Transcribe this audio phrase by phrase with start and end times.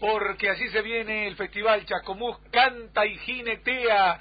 [0.00, 4.18] porque así se viene el Festival Chacomús Canta y Jinetea.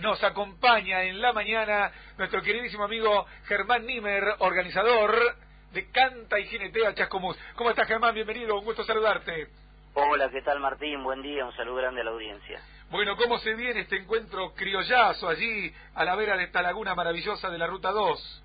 [0.00, 5.36] Nos acompaña en la mañana nuestro queridísimo amigo Germán Nimer, organizador
[5.72, 7.36] de Canta y Jinetea Chascomús.
[7.56, 8.14] ¿Cómo estás Germán?
[8.14, 9.48] Bienvenido, un gusto saludarte.
[9.94, 11.02] Hola, ¿qué tal Martín?
[11.02, 12.60] Buen día, un saludo grande a la audiencia.
[12.90, 17.50] Bueno, ¿cómo se viene este encuentro criollazo allí a la vera de esta laguna maravillosa
[17.50, 18.44] de la Ruta 2?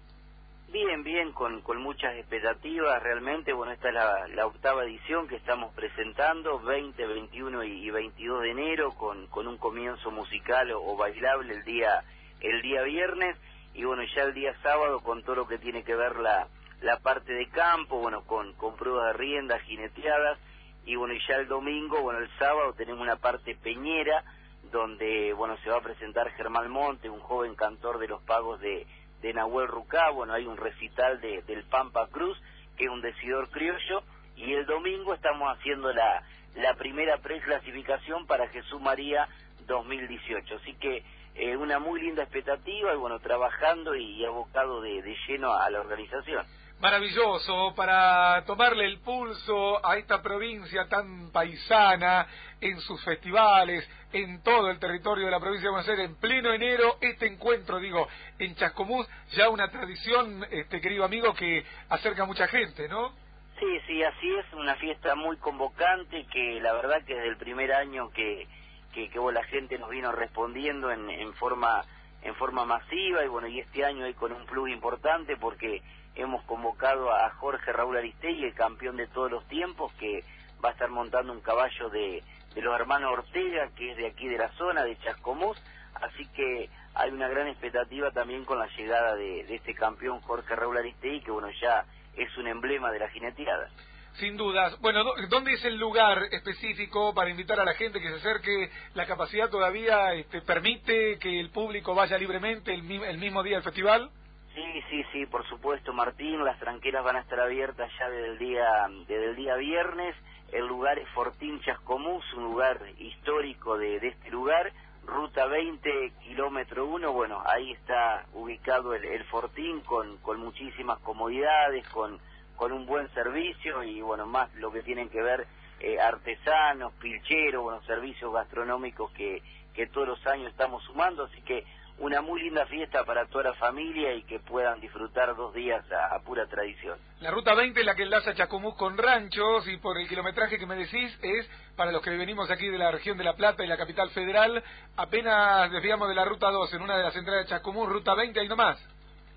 [0.74, 3.54] Bien, bien, con, con muchas expectativas realmente.
[3.54, 8.92] Bueno, esta es la, octava edición que estamos presentando, 20, 21 y, 22 de enero,
[8.94, 12.04] con, con un comienzo musical o, bailable el día,
[12.42, 13.38] el día viernes.
[13.76, 16.48] Y bueno, ya el día sábado con todo lo que tiene que ver la,
[16.82, 20.40] la parte de campo, bueno, con, con pruebas de riendas, jineteadas.
[20.88, 24.24] Y bueno, y ya el domingo, bueno, el sábado tenemos una parte peñera,
[24.72, 28.88] donde, bueno, se va a presentar Germán Monte, un joven cantor de los pagos de
[29.24, 32.38] de Nahuel Rucá, bueno, hay un recital de, del Pampa Cruz,
[32.78, 34.04] que es un decidor criollo,
[34.36, 36.24] y el domingo estamos haciendo la,
[36.56, 39.30] la primera preclasificación para Jesús María
[39.66, 40.58] 2018.
[40.58, 41.04] Así que
[41.36, 45.80] eh, una muy linda expectativa y bueno, trabajando y abocado de, de lleno a la
[45.80, 46.46] organización
[46.84, 52.28] maravilloso para tomarle el pulso a esta provincia tan paisana
[52.60, 56.52] en sus festivales, en todo el territorio de la provincia de Buenos Aires, en pleno
[56.52, 58.06] enero, este encuentro, digo,
[58.38, 63.14] en Chascomús, ya una tradición, este querido amigo, que acerca a mucha gente, ¿no?
[63.62, 67.72] Sí, sí, así es, una fiesta muy convocante que la verdad que desde el primer
[67.72, 68.46] año que,
[68.94, 71.86] que, la gente nos vino respondiendo en, en forma
[72.24, 75.82] en forma masiva y bueno, y este año hay con un plus importante porque
[76.16, 80.24] hemos convocado a Jorge Raúl Aristegui, el campeón de todos los tiempos, que
[80.64, 82.24] va a estar montando un caballo de,
[82.56, 85.62] de los hermanos Ortega, que es de aquí de la zona, de Chascomús,
[85.96, 90.56] así que hay una gran expectativa también con la llegada de, de este campeón Jorge
[90.56, 91.86] Raúl Aristegui, que bueno, ya
[92.16, 93.70] es un emblema de la jineteada.
[94.16, 94.80] Sin dudas.
[94.80, 98.70] Bueno, ¿dónde es el lugar específico para invitar a la gente que se acerque?
[98.94, 104.12] ¿La capacidad todavía este, permite que el público vaya libremente el, mismo día del festival?
[104.54, 106.44] Sí, sí, sí, por supuesto, Martín.
[106.44, 110.16] Las tranqueras van a estar abiertas ya desde el día, desde el día viernes.
[110.52, 114.72] El lugar es Fortín Chascomús, un lugar histórico de, de este lugar.
[115.06, 121.86] Ruta 20, kilómetro 1, bueno, ahí está ubicado el, el Fortín con, con muchísimas comodidades,
[121.90, 122.20] con
[122.56, 125.48] con un buen servicio y bueno, más lo que tienen que ver
[125.80, 129.42] eh, artesanos, pilcheros, bueno, servicios gastronómicos que,
[129.74, 131.66] que todos los años estamos sumando, así que
[132.00, 136.20] una muy linda fiesta para toda la familia y que puedan disfrutar dos días a,
[136.20, 136.98] pura tradición.
[137.20, 140.76] La ruta 20 la que enlaza Chacomús con ranchos y por el kilometraje que me
[140.76, 143.78] decís es, para los que venimos aquí de la región de La Plata y la
[143.78, 144.64] capital federal,
[144.98, 148.40] apenas desviamos de la ruta 2 en una de las entradas de Chacomús, ruta 20,
[148.40, 148.93] ahí nomás.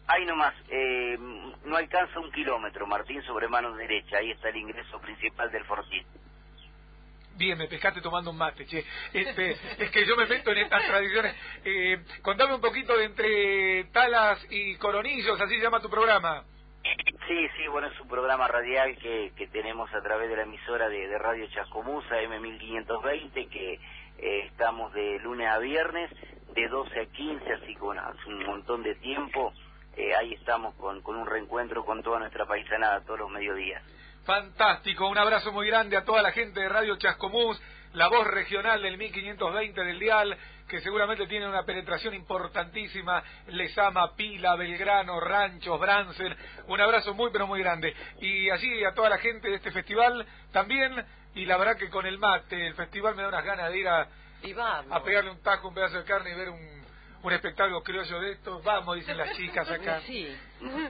[0.09, 1.19] Ahí nomás, eh,
[1.65, 4.19] no alcanza un kilómetro, Martín, sobre mano derecha.
[4.19, 6.07] Ahí está el ingreso principal del Fortín.
[7.37, 8.85] Bien, me pescaste tomando un mate, che.
[9.13, 11.35] Este, es que yo me meto en estas tradiciones.
[11.65, 16.45] Eh, contame un poquito de entre Talas y Coronillos, así se llama tu programa.
[17.27, 20.89] Sí, sí, bueno, es un programa radial que, que tenemos a través de la emisora
[20.89, 23.75] de, de Radio Chascomusa, M1520, que
[24.19, 26.11] eh, estamos de lunes a viernes,
[26.55, 29.53] de 12 a 15, así que bueno, hace un montón de tiempo
[29.97, 33.83] eh, ahí estamos con, con un reencuentro con toda nuestra paisanada todos los mediodías.
[34.25, 37.61] Fantástico, un abrazo muy grande a toda la gente de Radio Chascomús,
[37.93, 40.37] la voz regional del 1520 del Dial,
[40.69, 46.37] que seguramente tiene una penetración importantísima, Les ama Pila, Belgrano, Ranchos, Brancer,
[46.67, 47.95] un abrazo muy pero muy grande.
[48.21, 50.93] Y así a toda la gente de este festival también,
[51.35, 53.89] y la verdad que con el mate, el festival me da unas ganas de ir
[53.89, 54.09] a,
[54.91, 56.86] a pegarle un tajo, un pedazo de carne y ver un
[57.23, 60.01] un espectáculo criollo de estos, vamos, dicen las chicas acá.
[60.07, 60.29] Sí.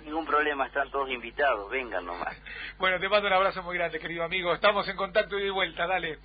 [0.04, 2.36] Ningún problema, están todos invitados, vengan nomás.
[2.78, 4.52] Bueno, te mando un abrazo muy grande, querido amigo.
[4.52, 6.18] Estamos en contacto y de vuelta, dale.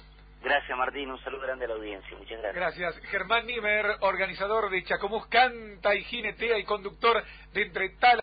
[0.43, 1.11] Gracias, Martín.
[1.11, 2.17] Un saludo grande a la audiencia.
[2.17, 2.55] Muchas gracias.
[2.55, 3.11] Gracias.
[3.11, 8.19] Germán Nimer, organizador de Chacomús Canta y Jinetea y conductor de Entre Tal.